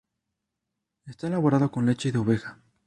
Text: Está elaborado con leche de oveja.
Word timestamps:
Está 1.05 1.27
elaborado 1.27 1.69
con 1.71 1.85
leche 1.85 2.11
de 2.11 2.17
oveja. 2.17 2.57